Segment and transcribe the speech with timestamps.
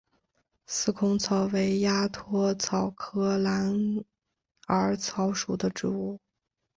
[0.65, 4.03] 四孔草为鸭跖草科蓝
[4.69, 6.19] 耳草属的植物。